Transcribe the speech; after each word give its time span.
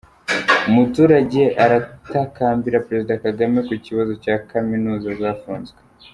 Umuturage 0.69 1.41
aratakambira 1.63 2.83
Perezida 2.87 3.13
Kagame 3.25 3.57
ku 3.67 3.73
kibazo 3.85 4.13
cya 4.23 4.35
Kaminuza 4.49 5.09
zafunzwe. 5.21 5.79